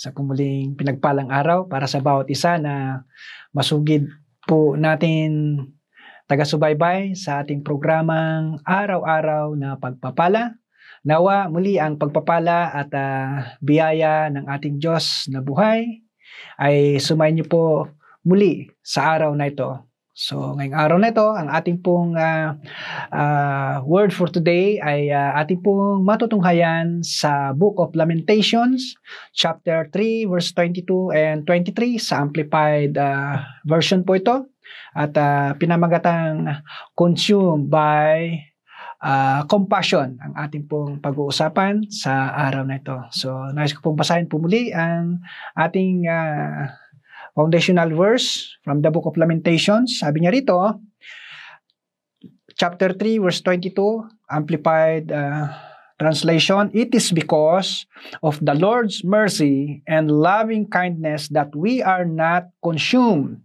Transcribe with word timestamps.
Sa 0.00 0.16
pumuling 0.16 0.80
pinagpalang 0.80 1.28
araw 1.28 1.68
para 1.68 1.84
sa 1.84 2.00
bawat 2.00 2.32
isa 2.32 2.56
na 2.56 3.04
masugid 3.52 4.08
po 4.48 4.72
natin 4.72 5.60
taga-subaybay 6.24 7.12
sa 7.12 7.44
ating 7.44 7.60
programang 7.60 8.64
araw-araw 8.64 9.52
na 9.60 9.76
pagpapala. 9.76 10.56
Nawa 11.04 11.52
muli 11.52 11.76
ang 11.76 12.00
pagpapala 12.00 12.72
at 12.72 12.88
uh, 12.96 13.44
biyaya 13.60 14.32
ng 14.32 14.48
ating 14.48 14.80
Diyos 14.80 15.28
na 15.28 15.44
buhay 15.44 16.00
ay 16.56 16.96
sumayin 16.96 17.44
niyo 17.44 17.52
po 17.52 17.92
muli 18.24 18.72
sa 18.80 19.20
araw 19.20 19.36
na 19.36 19.52
ito 19.52 19.84
So, 20.20 20.52
ngayong 20.52 20.76
araw 20.76 20.98
na 21.00 21.16
ito, 21.16 21.24
ang 21.32 21.48
ating 21.48 21.80
pong 21.80 22.12
uh, 22.12 22.52
uh, 23.08 23.80
word 23.88 24.12
for 24.12 24.28
today 24.28 24.76
ay 24.76 25.08
uh, 25.08 25.32
ating 25.40 25.64
pong 25.64 26.04
matutunghayan 26.04 27.00
sa 27.00 27.56
Book 27.56 27.80
of 27.80 27.96
Lamentations, 27.96 29.00
chapter 29.32 29.88
3, 29.88 30.28
verse 30.28 30.52
22 30.52 31.16
and 31.16 31.48
23 31.48 31.96
sa 31.96 32.20
Amplified 32.20 33.00
uh, 33.00 33.40
version 33.64 34.04
po 34.04 34.12
ito. 34.12 34.44
At 34.92 35.16
uh, 35.16 35.56
pinamagatang 35.56 36.52
consumed 36.92 37.72
by 37.72 38.44
uh, 39.00 39.48
compassion 39.48 40.20
ang 40.20 40.36
ating 40.36 40.68
pong 40.68 41.00
pag-uusapan 41.00 41.88
sa 41.88 42.36
araw 42.36 42.68
na 42.68 42.76
ito. 42.76 43.08
So, 43.08 43.32
nais 43.56 43.72
ko 43.72 43.80
pong 43.88 43.96
basahin 43.96 44.28
po 44.28 44.36
muli 44.36 44.68
ang 44.68 45.24
ating 45.56 46.04
uh, 46.04 46.68
foundational 47.40 47.88
verse 47.96 48.52
from 48.60 48.84
the 48.84 48.92
book 48.92 49.08
of 49.08 49.16
Lamentations. 49.16 50.04
Sabi 50.04 50.20
niya 50.20 50.36
rito, 50.36 50.60
chapter 52.52 52.92
3 52.92 53.16
verse 53.24 53.40
22, 53.40 53.72
amplified 54.28 55.08
uh, 55.08 55.48
translation, 55.96 56.68
it 56.76 56.92
is 56.92 57.08
because 57.16 57.88
of 58.20 58.36
the 58.44 58.52
Lord's 58.52 59.00
mercy 59.00 59.80
and 59.88 60.12
loving 60.12 60.68
kindness 60.68 61.32
that 61.32 61.56
we 61.56 61.80
are 61.80 62.04
not 62.04 62.52
consumed 62.60 63.40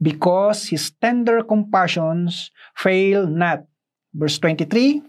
because 0.00 0.72
his 0.72 0.88
tender 0.96 1.44
compassions 1.44 2.48
fail 2.72 3.28
not. 3.28 3.68
Verse 4.16 4.38
23, 4.38 5.02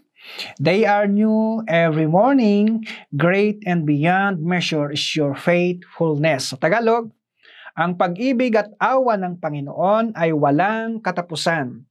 They 0.60 0.84
are 0.84 1.08
new 1.08 1.64
every 1.70 2.08
morning, 2.08 2.84
great 3.16 3.64
and 3.64 3.86
beyond 3.86 4.42
measure 4.44 4.92
is 4.92 5.04
your 5.16 5.36
faithfulness. 5.38 6.50
Sa 6.52 6.58
Tagalog, 6.58 7.14
ang 7.76 8.00
pag-ibig 8.00 8.56
at 8.56 8.72
awa 8.80 9.20
ng 9.20 9.36
Panginoon 9.36 10.16
ay 10.16 10.32
walang 10.32 11.04
katapusan. 11.04 11.84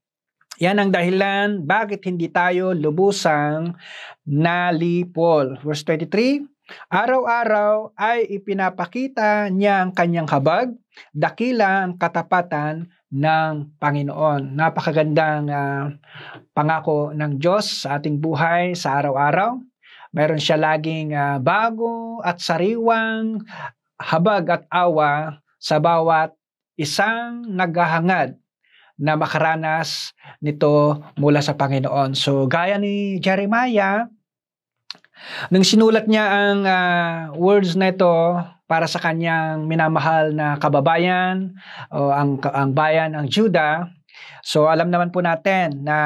Yan 0.57 0.81
ang 0.81 0.89
dahilan 0.89 1.61
bakit 1.61 2.01
hindi 2.09 2.33
tayo 2.33 2.73
lubusang 2.73 3.77
nalipol. 4.25 5.61
Verse 5.61 5.85
23, 5.85 6.41
Araw-araw 6.89 7.93
ay 7.93 8.25
ipinapakita 8.41 9.53
niya 9.53 9.85
ang 9.85 9.93
kanyang 9.93 10.25
habag, 10.33 10.73
dakila 11.13 11.85
ang 11.85 12.01
katapatan 12.01 12.89
ng 13.13 13.77
Panginoon. 13.77 14.57
Napakagandang 14.57 15.53
uh, 15.53 15.93
pangako 16.57 17.13
ng 17.13 17.37
Diyos 17.37 17.85
sa 17.85 18.01
ating 18.01 18.17
buhay 18.17 18.73
sa 18.73 18.97
araw-araw. 19.05 19.61
Meron 20.17 20.41
siya 20.41 20.57
laging 20.57 21.13
uh, 21.13 21.37
bago 21.43 22.25
at 22.25 22.41
sariwang 22.41 23.45
habag 24.01 24.49
at 24.49 24.65
awa 24.73 25.44
sa 25.65 25.81
bawat 25.81 26.37
isang 26.77 27.49
naghahangad 27.49 28.37
na 29.01 29.17
makaranas 29.17 30.13
nito 30.45 31.01
mula 31.17 31.41
sa 31.41 31.57
Panginoon. 31.57 32.13
So 32.13 32.45
gaya 32.45 32.77
ni 32.77 33.17
Jeremiah, 33.17 34.07
nang 35.49 35.65
sinulat 35.65 36.05
niya 36.05 36.27
ang 36.29 36.61
uh, 36.69 37.33
words 37.41 37.81
na 37.81 37.91
ito 37.91 38.13
para 38.69 38.85
sa 38.85 39.01
kanyang 39.01 39.65
minamahal 39.65 40.37
na 40.37 40.61
kababayan 40.61 41.57
o 41.89 42.13
ang 42.13 42.37
ang 42.45 42.77
bayan 42.77 43.17
ng 43.17 43.27
Juda, 43.33 43.89
so 44.45 44.69
alam 44.69 44.93
naman 44.93 45.09
po 45.15 45.25
natin 45.25 45.81
na 45.81 45.97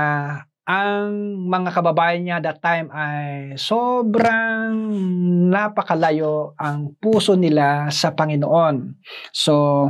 ang 0.69 1.49
mga 1.49 1.73
kababayan 1.73 2.21
niya 2.21 2.39
that 2.45 2.61
time 2.61 2.93
ay 2.93 3.57
sobrang 3.57 4.77
napakalayo 5.49 6.53
ang 6.61 6.93
puso 7.01 7.41
nila 7.41 7.89
sa 7.89 8.13
Panginoon. 8.13 9.01
So, 9.33 9.89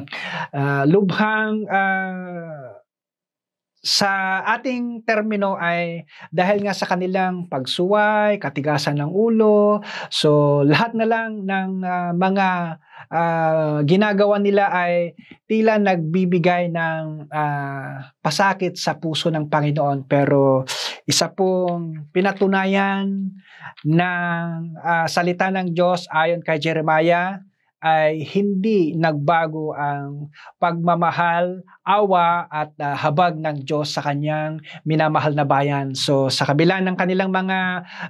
uh, 0.55 0.83
lubhang 0.87 1.66
uh, 1.66 2.78
sa 3.78 4.43
ating 4.59 5.06
termino 5.06 5.55
ay 5.55 6.03
dahil 6.34 6.66
nga 6.66 6.75
sa 6.75 6.91
kanilang 6.91 7.47
pagsuway, 7.47 8.43
katigasan 8.43 8.99
ng 8.99 9.11
ulo, 9.11 9.81
so 10.11 10.61
lahat 10.66 10.99
na 10.99 11.06
lang 11.06 11.47
ng 11.47 11.71
uh, 11.87 12.12
mga 12.15 12.49
uh, 13.09 13.78
ginagawa 13.87 14.43
nila 14.43 14.69
ay 14.75 15.15
tila 15.47 15.78
nagbibigay 15.78 16.69
ng 16.69 17.31
uh, 17.31 17.94
pasakit 18.21 18.75
sa 18.77 18.99
puso 18.99 19.31
ng 19.31 19.47
Panginoon. 19.47 20.05
Pero 20.10 20.66
isa 21.06 21.31
pong 21.33 22.10
pinatunayan 22.12 23.33
ng 23.87 24.50
uh, 24.75 25.06
salita 25.06 25.49
ng 25.55 25.71
Diyos 25.71 26.10
ayon 26.10 26.43
kay 26.43 26.59
Jeremiah 26.59 27.47
ay 27.78 28.27
hindi 28.34 28.94
nagbago 28.99 29.71
ang 29.75 30.31
pagmamahal, 30.59 31.62
awa 31.87 32.50
at 32.50 32.75
uh, 32.83 32.94
habag 32.99 33.39
ng 33.39 33.62
Diyos 33.62 33.94
sa 33.94 34.03
kanyang 34.03 34.59
minamahal 34.83 35.33
na 35.33 35.47
bayan. 35.47 35.94
So 35.94 36.27
sa 36.27 36.43
kabila 36.44 36.83
ng 36.83 36.99
kanilang 36.99 37.31
mga 37.31 37.59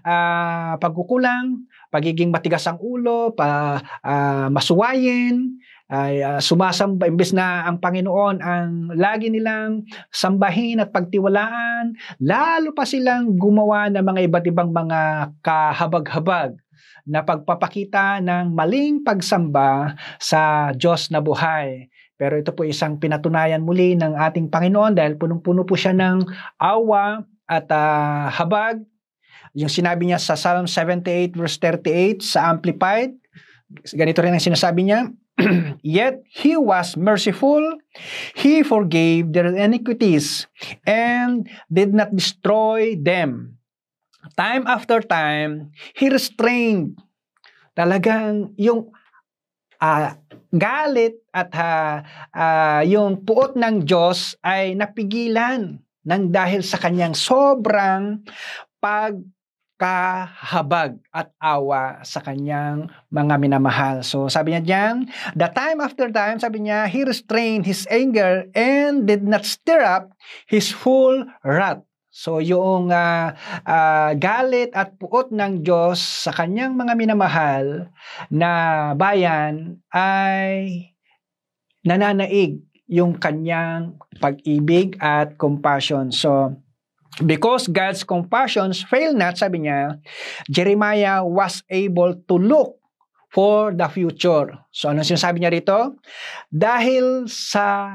uh, 0.02 0.72
pagkukulang, 0.80 1.68
pagiging 1.92 2.32
matigas 2.32 2.64
ang 2.64 2.80
ulo, 2.80 3.36
pa, 3.36 3.80
uh, 4.04 4.48
masuwayin, 4.48 5.60
ay 5.88 6.20
uh, 6.20 6.36
sumasamba 6.36 7.08
imbes 7.08 7.32
na 7.32 7.64
ang 7.64 7.80
Panginoon 7.80 8.44
ang 8.44 8.92
lagi 8.92 9.32
nilang 9.32 9.88
sambahin 10.12 10.84
at 10.84 10.92
pagtiwalaan, 10.92 11.96
lalo 12.20 12.76
pa 12.76 12.84
silang 12.84 13.40
gumawa 13.40 13.88
ng 13.88 14.04
mga 14.04 14.20
iba't 14.28 14.44
ibang 14.52 14.68
mga 14.68 15.32
kahabag-habag 15.40 16.60
na 17.06 17.24
pagpapakita 17.24 18.20
ng 18.24 18.52
maling 18.52 19.02
pagsamba 19.02 19.96
sa 20.18 20.72
Diyos 20.74 21.08
na 21.12 21.22
buhay. 21.22 21.88
Pero 22.18 22.34
ito 22.34 22.50
po 22.50 22.66
isang 22.66 22.98
pinatunayan 22.98 23.62
muli 23.62 23.94
ng 23.94 24.18
ating 24.18 24.50
Panginoon 24.50 24.98
dahil 24.98 25.14
punong-puno 25.14 25.62
po 25.62 25.78
siya 25.78 25.94
ng 25.94 26.26
awa 26.58 27.22
at 27.46 27.70
uh, 27.70 28.26
habag 28.28 28.82
yung 29.56 29.70
sinabi 29.72 30.10
niya 30.10 30.20
sa 30.20 30.34
Psalm 30.36 30.66
78 30.66 31.34
verse 31.34 31.56
38 31.62 32.20
sa 32.22 32.52
Amplified, 32.52 33.16
ganito 33.94 34.20
rin 34.20 34.34
ang 34.34 34.42
sinasabi 34.42 34.86
niya, 34.86 35.10
Yet 35.86 36.26
he 36.26 36.58
was 36.58 36.98
merciful, 36.98 37.62
he 38.34 38.66
forgave 38.66 39.30
their 39.30 39.54
iniquities, 39.54 40.50
and 40.82 41.46
did 41.70 41.94
not 41.94 42.10
destroy 42.10 42.98
them. 42.98 43.57
Time 44.34 44.66
after 44.66 44.98
time, 45.02 45.70
he 45.94 46.10
restrained. 46.10 46.98
Talagang 47.78 48.54
yung 48.58 48.90
uh, 49.78 50.10
galit 50.50 51.22
at 51.30 51.50
uh, 51.54 52.02
uh, 52.34 52.82
yung 52.82 53.22
puot 53.22 53.54
ng 53.54 53.86
Diyos 53.86 54.34
ay 54.42 54.74
napigilan 54.74 55.78
ng 56.02 56.22
dahil 56.34 56.66
sa 56.66 56.80
kanyang 56.82 57.14
sobrang 57.14 58.26
pag 58.82 59.14
kahabag 59.78 60.98
at 61.14 61.30
awa 61.38 62.02
sa 62.02 62.18
kanyang 62.18 62.90
mga 63.14 63.34
minamahal. 63.38 64.02
So 64.02 64.26
sabi 64.26 64.52
niya 64.52 64.62
diyan, 64.66 64.96
the 65.38 65.48
time 65.54 65.78
after 65.78 66.10
time, 66.10 66.42
sabi 66.42 66.66
niya, 66.66 66.90
he 66.90 67.06
restrained 67.06 67.62
his 67.62 67.86
anger 67.86 68.50
and 68.58 69.06
did 69.06 69.22
not 69.22 69.46
stir 69.46 69.78
up 69.78 70.10
his 70.50 70.74
full 70.74 71.22
wrath. 71.46 71.87
So 72.08 72.40
yung 72.40 72.88
uh, 72.88 73.36
uh, 73.68 74.10
galit 74.16 74.72
at 74.72 74.96
puot 74.96 75.28
ng 75.28 75.60
Diyos 75.60 76.00
sa 76.00 76.32
kanyang 76.32 76.72
mga 76.74 76.96
minamahal 76.96 77.92
na 78.32 78.50
bayan 78.96 79.78
ay 79.92 80.88
nananaig 81.84 82.64
yung 82.88 83.20
kanyang 83.20 84.00
pag-ibig 84.16 84.96
at 84.98 85.36
compassion. 85.36 86.08
So 86.08 86.56
Because 87.18 87.66
God's 87.66 88.06
compassions 88.06 88.86
fail 88.86 89.10
not, 89.10 89.34
sabi 89.34 89.66
niya, 89.66 89.98
Jeremiah 90.46 91.26
was 91.26 91.66
able 91.66 92.14
to 92.14 92.34
look 92.38 92.78
for 93.34 93.74
the 93.74 93.90
future. 93.90 94.54
So 94.70 94.94
ano 94.94 95.02
sinasabi 95.02 95.42
niya 95.42 95.50
rito? 95.50 95.98
Dahil 96.46 97.26
sa 97.26 97.90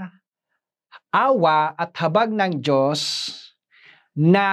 awa 1.13 1.71
at 1.80 1.95
habag 2.04 2.36
ng 2.36 2.59
Diyos 2.59 3.31
na 4.13 4.48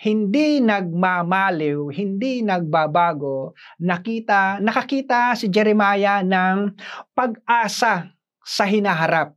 hindi 0.00 0.64
nagmamaliw, 0.64 1.92
hindi 1.92 2.40
nagbabago, 2.40 3.52
nakita, 3.76 4.56
nakakita 4.64 5.36
si 5.36 5.52
Jeremiah 5.52 6.24
ng 6.24 6.72
pag-asa 7.12 8.08
sa 8.40 8.64
hinaharap. 8.64 9.36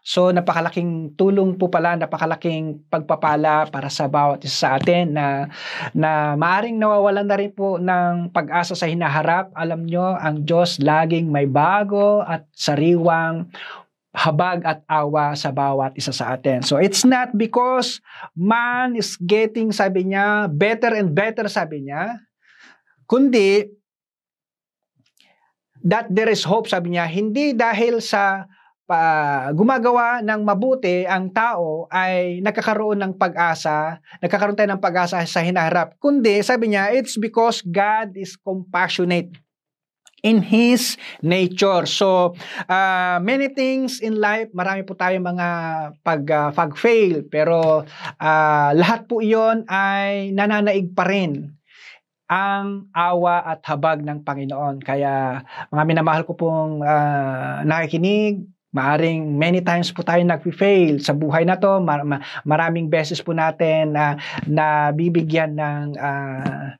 So 0.00 0.32
napakalaking 0.32 1.12
tulong 1.20 1.60
po 1.60 1.68
pala, 1.68 1.92
napakalaking 1.92 2.88
pagpapala 2.88 3.68
para 3.68 3.92
sa 3.92 4.08
bawat 4.08 4.40
isa 4.48 4.64
sa 4.64 4.68
atin 4.80 5.12
na 5.12 5.52
na 5.92 6.34
maaring 6.40 6.80
nawawalan 6.80 7.28
na 7.28 7.36
rin 7.36 7.52
po 7.52 7.76
ng 7.76 8.32
pag-asa 8.32 8.72
sa 8.72 8.88
hinaharap. 8.88 9.52
Alam 9.52 9.84
nyo, 9.84 10.16
ang 10.16 10.40
Diyos 10.48 10.80
laging 10.80 11.28
may 11.28 11.44
bago 11.44 12.24
at 12.24 12.48
sariwang 12.56 13.52
habag 14.10 14.66
at 14.66 14.82
awa 14.90 15.38
sa 15.38 15.54
bawat 15.54 15.94
isa 15.94 16.10
sa 16.10 16.34
atin. 16.34 16.66
So 16.66 16.82
it's 16.82 17.06
not 17.06 17.30
because 17.38 18.02
man 18.34 18.98
is 18.98 19.14
getting, 19.22 19.70
sabi 19.70 20.10
niya, 20.10 20.50
better 20.50 20.98
and 20.98 21.14
better, 21.14 21.46
sabi 21.46 21.86
niya, 21.86 22.18
kundi 23.06 23.70
that 25.86 26.10
there 26.10 26.28
is 26.28 26.42
hope, 26.42 26.66
sabi 26.66 26.98
niya, 26.98 27.06
hindi 27.06 27.54
dahil 27.54 28.02
sa 28.02 28.50
pa, 28.90 29.54
gumagawa 29.54 30.18
ng 30.26 30.42
mabuti 30.42 31.06
ang 31.06 31.30
tao 31.30 31.86
ay 31.94 32.42
nagkakaroon 32.42 32.98
ng 32.98 33.12
pag-asa, 33.14 34.02
nagkakaroon 34.18 34.58
tayo 34.58 34.74
ng 34.74 34.82
pag-asa 34.82 35.22
sa 35.22 35.40
hinaharap. 35.46 35.94
Kundi, 36.02 36.42
sabi 36.42 36.74
niya, 36.74 36.90
it's 36.90 37.14
because 37.14 37.62
God 37.62 38.18
is 38.18 38.34
compassionate 38.34 39.30
in 40.22 40.44
His 40.44 40.96
nature. 41.24 41.84
So, 41.88 42.36
uh, 42.68 43.18
many 43.20 43.52
things 43.52 44.00
in 44.00 44.18
life, 44.18 44.52
marami 44.52 44.84
po 44.84 44.96
tayong 44.96 45.24
mga 45.24 45.48
pag, 46.04 46.22
uh, 46.28 46.50
pag-fail, 46.52 47.26
pero 47.28 47.84
uh, 48.20 48.70
lahat 48.76 49.06
po 49.08 49.24
iyon 49.24 49.64
ay 49.68 50.32
nananaig 50.32 50.92
pa 50.92 51.08
rin 51.08 51.56
ang 52.30 52.86
awa 52.94 53.42
at 53.42 53.60
habag 53.66 54.06
ng 54.06 54.22
Panginoon. 54.22 54.78
Kaya 54.86 55.42
mga 55.74 55.82
minamahal 55.82 56.22
ko 56.22 56.38
pong 56.38 56.78
uh, 56.86 57.66
nakikinig, 57.66 58.46
Maaring 58.70 59.34
many 59.34 59.66
times 59.66 59.90
po 59.90 60.06
tayo 60.06 60.22
nag-fail 60.22 61.02
sa 61.02 61.10
buhay 61.10 61.42
na 61.42 61.58
to. 61.58 61.82
Mar- 61.82 62.22
maraming 62.46 62.86
beses 62.86 63.18
po 63.18 63.34
natin 63.34 63.98
na, 63.98 64.14
na 64.46 64.94
bibigyan 64.94 65.58
ng 65.58 65.98
uh, 65.98 66.78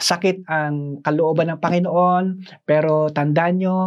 sakit 0.00 0.48
ang 0.48 1.04
kalooban 1.04 1.52
ng 1.52 1.60
Panginoon. 1.60 2.24
Pero 2.64 3.12
tandaan 3.12 3.60
nyo, 3.60 3.78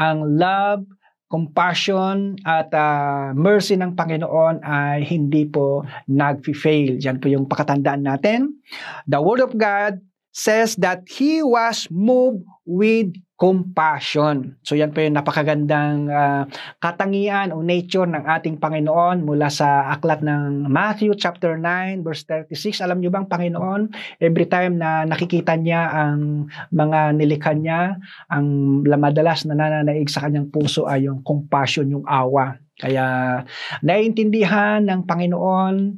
ang 0.00 0.18
love, 0.40 0.88
compassion 1.30 2.34
at 2.42 2.74
uh, 2.74 3.30
mercy 3.38 3.78
ng 3.78 3.94
Panginoon 3.94 4.66
ay 4.66 5.06
hindi 5.06 5.46
po 5.46 5.86
nag-fail. 6.10 6.98
Yan 6.98 7.22
po 7.22 7.30
yung 7.30 7.46
pakatandaan 7.46 8.02
natin. 8.02 8.58
The 9.06 9.22
Word 9.22 9.38
of 9.38 9.54
God 9.54 10.02
says 10.30 10.76
that 10.78 11.06
He 11.10 11.42
was 11.42 11.86
moved 11.90 12.46
with 12.66 13.14
compassion. 13.40 14.60
So 14.60 14.76
yan 14.76 14.92
po 14.92 15.00
yung 15.00 15.16
napakagandang 15.16 16.12
uh, 16.12 16.44
katangian 16.76 17.56
o 17.56 17.64
nature 17.64 18.04
ng 18.04 18.28
ating 18.28 18.60
Panginoon 18.60 19.24
mula 19.24 19.48
sa 19.48 19.88
aklat 19.96 20.20
ng 20.20 20.68
Matthew 20.68 21.16
chapter 21.16 21.56
9 21.56 22.04
verse 22.04 22.28
36. 22.28 22.84
Alam 22.84 23.00
niyo 23.00 23.08
bang 23.08 23.24
Panginoon, 23.24 23.88
every 24.20 24.44
time 24.44 24.76
na 24.76 25.08
nakikita 25.08 25.56
niya 25.56 25.88
ang 25.88 26.52
mga 26.68 27.16
nilikha 27.16 27.56
niya, 27.56 27.96
ang 28.28 28.46
madalas 28.84 29.48
na 29.48 29.56
nananaig 29.56 30.12
sa 30.12 30.28
kanyang 30.28 30.52
puso 30.52 30.84
ay 30.84 31.08
yung 31.08 31.24
compassion, 31.24 31.88
yung 31.88 32.04
awa. 32.04 32.60
Kaya 32.76 33.40
naiintindihan 33.80 34.84
ng 34.84 35.08
Panginoon 35.08 35.96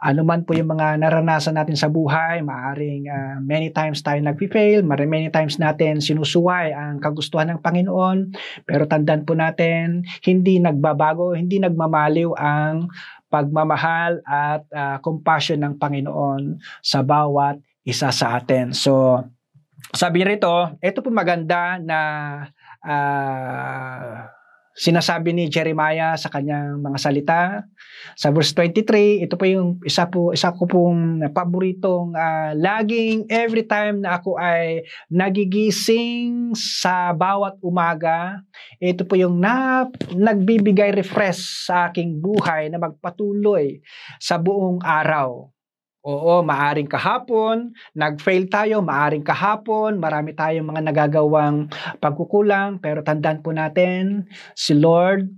ano 0.00 0.24
man 0.24 0.48
po 0.48 0.56
yung 0.56 0.72
mga 0.72 0.96
naranasan 0.96 1.60
natin 1.60 1.76
sa 1.76 1.92
buhay, 1.92 2.40
maaring 2.40 3.04
uh, 3.12 3.36
many 3.44 3.68
times 3.68 4.00
tayo 4.00 4.16
nag-fail, 4.24 4.80
many 4.84 5.28
times 5.28 5.60
natin 5.60 6.00
sinusuway 6.00 6.72
ang 6.72 7.04
kagustuhan 7.04 7.52
ng 7.52 7.60
Panginoon, 7.60 8.32
pero 8.64 8.88
tandaan 8.88 9.28
po 9.28 9.36
natin, 9.36 10.08
hindi 10.24 10.56
nagbabago, 10.56 11.36
hindi 11.36 11.60
nagmamaliw 11.60 12.32
ang 12.32 12.88
pagmamahal 13.28 14.24
at 14.24 14.64
uh, 14.72 14.96
compassion 15.04 15.60
ng 15.60 15.76
Panginoon 15.76 16.58
sa 16.80 17.04
bawat 17.04 17.60
isa 17.84 18.08
sa 18.08 18.40
atin. 18.40 18.72
So, 18.72 19.20
sabi 19.92 20.24
rito, 20.24 20.80
ito 20.80 20.98
po 21.04 21.12
maganda 21.12 21.76
na 21.76 22.00
uh, 22.82 24.39
sinasabi 24.74 25.34
ni 25.34 25.50
Jeremiah 25.50 26.14
sa 26.14 26.30
kanyang 26.30 26.80
mga 26.80 26.98
salita. 26.98 27.42
Sa 28.16 28.32
verse 28.32 28.54
23, 28.56 29.26
ito 29.26 29.34
po 29.36 29.44
yung 29.44 29.76
isa 29.84 30.08
po 30.08 30.32
isa 30.32 30.54
ko 30.56 30.64
pong 30.64 31.20
paboritong 31.30 32.16
uh, 32.16 32.56
laging 32.56 33.28
every 33.28 33.66
time 33.68 34.00
na 34.00 34.16
ako 34.16 34.40
ay 34.40 34.86
nagigising 35.12 36.56
sa 36.56 37.12
bawat 37.12 37.60
umaga, 37.60 38.40
ito 38.80 39.04
po 39.04 39.18
yung 39.18 39.36
na, 39.36 39.84
nagbibigay 40.14 40.96
refresh 40.96 41.68
sa 41.68 41.92
aking 41.92 42.18
buhay 42.18 42.72
na 42.72 42.80
magpatuloy 42.80 43.82
sa 44.16 44.40
buong 44.40 44.80
araw. 44.80 45.50
Oo, 46.00 46.40
maaring 46.40 46.88
kahapon, 46.88 47.76
nag-fail 47.92 48.48
tayo, 48.48 48.80
maaring 48.80 49.20
kahapon, 49.20 50.00
marami 50.00 50.32
tayong 50.32 50.64
mga 50.64 50.80
nagagawang 50.88 51.68
pagkukulang, 52.00 52.80
pero 52.80 53.04
tandaan 53.04 53.44
po 53.44 53.52
natin, 53.52 54.24
si 54.56 54.72
Lord, 54.72 55.28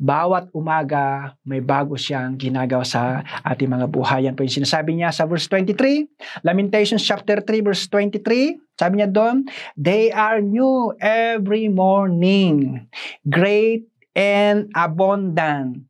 bawat 0.00 0.48
umaga, 0.56 1.36
may 1.44 1.60
bago 1.60 2.00
siyang 2.00 2.40
ginagawa 2.40 2.80
sa 2.80 3.20
ating 3.44 3.68
mga 3.68 3.92
buhay. 3.92 4.24
Yan 4.24 4.32
po 4.32 4.40
yung 4.40 4.64
sinasabi 4.64 4.96
niya 4.96 5.12
sa 5.12 5.28
verse 5.28 5.44
23, 5.52 6.08
Lamentations 6.48 7.04
chapter 7.04 7.44
3 7.44 7.60
verse 7.60 7.84
23, 7.92 8.56
sabi 8.80 9.04
niya 9.04 9.12
doon, 9.12 9.44
They 9.76 10.08
are 10.16 10.40
new 10.40 10.96
every 11.04 11.68
morning, 11.68 12.88
great 13.28 13.84
and 14.16 14.72
abundant 14.72 15.89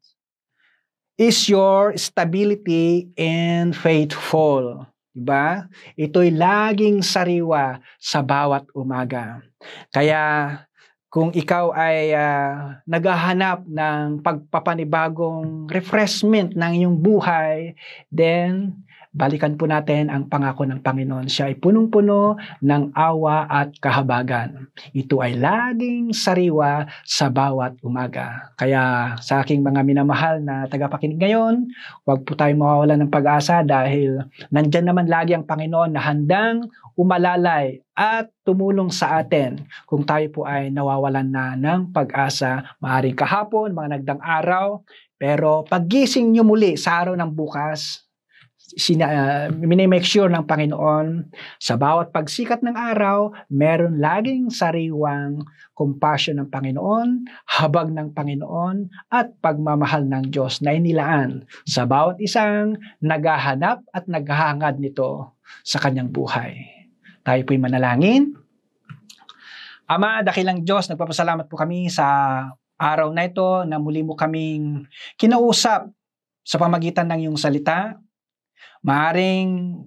is 1.21 1.53
your 1.53 1.93
stability 2.01 3.13
and 3.21 3.77
faithful. 3.77 4.89
Diba? 5.13 5.69
Ito'y 6.01 6.33
laging 6.33 7.05
sariwa 7.05 7.77
sa 8.01 8.25
bawat 8.25 8.65
umaga. 8.73 9.45
Kaya 9.93 10.57
kung 11.13 11.29
ikaw 11.37 11.77
ay 11.77 12.17
uh, 12.17 12.81
naghahanap 12.89 13.69
ng 13.69 14.25
pagpapanibagong 14.25 15.69
refreshment 15.69 16.57
ng 16.57 16.73
iyong 16.81 16.97
buhay, 16.97 17.77
then 18.09 18.81
balikan 19.11 19.59
po 19.59 19.67
natin 19.67 20.07
ang 20.07 20.31
pangako 20.31 20.63
ng 20.63 20.87
Panginoon. 20.87 21.27
Siya 21.27 21.51
ay 21.51 21.59
punong-puno 21.59 22.39
ng 22.63 22.95
awa 22.95 23.51
at 23.51 23.75
kahabagan. 23.83 24.71
Ito 24.95 25.19
ay 25.19 25.35
laging 25.35 26.15
sariwa 26.15 26.87
sa 27.03 27.27
bawat 27.27 27.83
umaga. 27.83 28.55
Kaya 28.55 29.15
sa 29.19 29.43
aking 29.43 29.67
mga 29.67 29.83
minamahal 29.83 30.39
na 30.39 30.71
tagapakinig 30.71 31.19
ngayon, 31.19 31.67
huwag 32.07 32.23
po 32.23 32.39
tayo 32.39 32.55
mawawalan 32.55 33.03
ng 33.07 33.11
pag-asa 33.11 33.67
dahil 33.67 34.23
nandyan 34.55 34.87
naman 34.87 35.11
lagi 35.11 35.35
ang 35.35 35.43
Panginoon 35.43 35.91
na 35.91 36.03
handang 36.07 36.71
umalalay 36.95 37.83
at 37.99 38.31
tumulong 38.47 38.95
sa 38.95 39.19
atin 39.21 39.67
kung 39.91 40.07
tayo 40.07 40.25
po 40.31 40.41
ay 40.47 40.71
nawawalan 40.71 41.27
na 41.27 41.59
ng 41.59 41.91
pag-asa 41.91 42.79
maaring 42.79 43.19
kahapon, 43.19 43.75
mga 43.75 43.99
nagdang 43.99 44.23
araw, 44.23 44.81
pero 45.21 45.67
paggising 45.67 46.33
nyo 46.33 46.47
muli 46.47 46.81
sa 46.81 47.05
araw 47.05 47.13
ng 47.19 47.31
bukas, 47.37 48.10
sina, 48.77 49.07
uh, 49.07 49.47
minimake 49.51 50.07
sure 50.07 50.31
ng 50.31 50.47
Panginoon 50.47 51.27
sa 51.59 51.75
bawat 51.75 52.15
pagsikat 52.15 52.63
ng 52.63 52.77
araw, 52.77 53.35
meron 53.51 53.99
laging 53.99 54.51
sariwang 54.51 55.43
compassion 55.75 56.39
ng 56.39 56.49
Panginoon, 56.53 57.25
habag 57.59 57.91
ng 57.91 58.15
Panginoon, 58.15 58.91
at 59.11 59.35
pagmamahal 59.43 60.07
ng 60.07 60.31
Diyos 60.31 60.63
na 60.63 60.77
inilaan 60.77 61.49
sa 61.67 61.89
bawat 61.89 62.21
isang 62.23 62.79
naghahanap 63.03 63.83
at 63.91 64.05
naghahangad 64.07 64.79
nito 64.79 65.35
sa 65.67 65.83
kanyang 65.83 66.13
buhay. 66.13 66.63
Tayo 67.27 67.41
po'y 67.43 67.59
manalangin. 67.59 68.37
Ama, 69.91 70.23
dakilang 70.23 70.63
Diyos, 70.63 70.87
nagpapasalamat 70.87 71.51
po 71.51 71.59
kami 71.59 71.91
sa 71.91 72.07
araw 72.79 73.11
na 73.11 73.27
ito 73.27 73.67
na 73.67 73.77
muli 73.77 74.07
mo 74.07 74.15
kaming 74.15 74.87
kinausap 75.19 75.91
sa 76.47 76.57
pamagitan 76.57 77.11
ng 77.11 77.29
iyong 77.29 77.39
salita 77.39 78.01
Maaring 78.81 79.81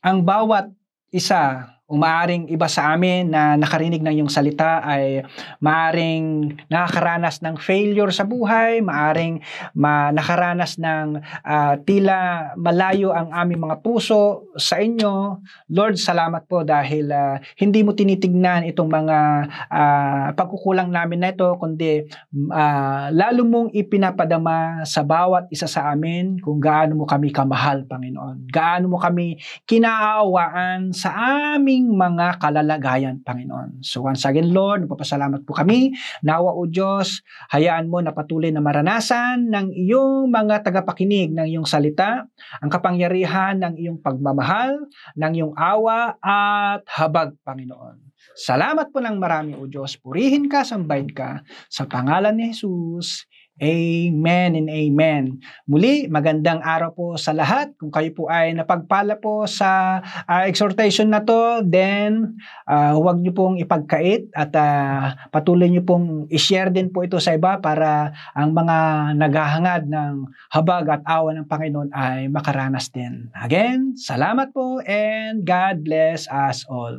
ang 0.00 0.18
bawat 0.24 0.72
isa 1.12 1.68
umaaring 1.90 2.46
iba 2.46 2.70
sa 2.70 2.94
amin 2.94 3.34
na 3.34 3.58
nakarinig 3.58 3.98
ng 3.98 4.22
iyong 4.22 4.30
salita 4.30 4.78
ay 4.86 5.26
maaring 5.58 6.54
nakakaranas 6.70 7.42
ng 7.42 7.58
failure 7.58 8.14
sa 8.14 8.22
buhay, 8.22 8.78
maaring 8.78 9.42
ma 9.74 10.14
nakaranas 10.14 10.78
ng 10.78 11.18
uh, 11.42 11.74
tila 11.82 12.54
malayo 12.54 13.10
ang 13.10 13.34
aming 13.34 13.66
mga 13.66 13.82
puso 13.82 14.54
sa 14.54 14.78
inyo. 14.78 15.42
Lord, 15.74 15.98
salamat 15.98 16.46
po 16.46 16.62
dahil 16.62 17.10
uh, 17.10 17.42
hindi 17.58 17.82
mo 17.82 17.90
tinitignan 17.90 18.70
itong 18.70 18.86
mga 18.86 19.18
uh, 19.66 20.26
pagkukulang 20.38 20.94
namin 20.94 21.26
na 21.26 21.34
ito, 21.34 21.50
kundi 21.58 22.06
uh, 22.54 23.10
lalo 23.10 23.42
mong 23.42 23.74
ipinapadama 23.74 24.86
sa 24.86 25.02
bawat 25.02 25.50
isa 25.50 25.66
sa 25.66 25.90
amin 25.90 26.38
kung 26.38 26.62
gaano 26.62 27.02
mo 27.02 27.04
kami 27.04 27.34
kamahal, 27.34 27.82
Panginoon. 27.90 28.46
Gaano 28.46 28.86
mo 28.86 28.98
kami 29.02 29.42
kinaawaan 29.66 30.94
sa 30.94 31.10
aming 31.50 31.79
aming 31.80 31.96
mga 31.96 32.36
kalalagayan, 32.36 33.16
Panginoon. 33.24 33.80
So 33.80 34.04
once 34.04 34.28
again, 34.28 34.52
Lord, 34.52 34.84
nagpapasalamat 34.84 35.48
po 35.48 35.56
kami. 35.56 35.96
Nawa 36.20 36.52
o 36.52 36.68
Diyos, 36.68 37.24
hayaan 37.48 37.88
mo 37.88 38.04
na 38.04 38.12
patuloy 38.12 38.52
na 38.52 38.60
maranasan 38.60 39.48
ng 39.48 39.72
iyong 39.72 40.28
mga 40.28 40.60
tagapakinig 40.68 41.32
ng 41.32 41.48
iyong 41.48 41.64
salita, 41.64 42.28
ang 42.60 42.68
kapangyarihan 42.68 43.56
ng 43.56 43.74
iyong 43.80 43.98
pagmamahal, 44.04 44.76
ng 45.16 45.32
iyong 45.32 45.54
awa 45.56 46.20
at 46.20 46.84
habag, 47.00 47.32
Panginoon. 47.40 48.12
Salamat 48.36 48.92
po 48.92 49.00
ng 49.00 49.16
marami, 49.16 49.56
O 49.56 49.64
Diyos. 49.64 49.96
Purihin 49.96 50.52
ka, 50.52 50.60
sambahin 50.60 51.08
ka. 51.08 51.40
Sa 51.72 51.88
pangalan 51.88 52.36
ni 52.36 52.52
Jesus, 52.52 53.24
Amen 53.60 54.56
and 54.56 54.72
Amen. 54.72 55.36
Muli, 55.68 56.08
magandang 56.08 56.64
araw 56.64 56.96
po 56.96 57.06
sa 57.20 57.36
lahat. 57.36 57.76
Kung 57.76 57.92
kayo 57.92 58.08
po 58.16 58.32
ay 58.32 58.56
napagpala 58.56 59.20
po 59.20 59.44
sa 59.44 60.00
uh, 60.24 60.42
exhortation 60.48 61.12
na 61.12 61.20
to, 61.20 61.60
then 61.68 62.40
uh, 62.64 62.96
huwag 62.96 63.20
niyo 63.20 63.36
pong 63.36 63.60
ipagkait 63.60 64.32
at 64.32 64.56
uh, 64.56 65.12
patuloy 65.28 65.68
niyo 65.68 65.84
pong 65.84 66.24
i-share 66.32 66.72
din 66.72 66.88
po 66.88 67.04
ito 67.04 67.20
sa 67.20 67.36
iba 67.36 67.60
para 67.60 68.16
ang 68.32 68.56
mga 68.56 68.76
naghahangad 69.20 69.84
ng 69.92 70.24
habag 70.56 70.88
at 70.88 71.04
awa 71.04 71.36
ng 71.36 71.44
Panginoon 71.44 71.92
ay 71.92 72.32
makaranas 72.32 72.88
din. 72.88 73.28
Again, 73.36 73.92
salamat 74.00 74.56
po 74.56 74.80
and 74.88 75.44
God 75.44 75.84
bless 75.84 76.24
us 76.32 76.64
all. 76.64 76.96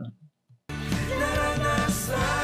Naranasan 0.70 2.41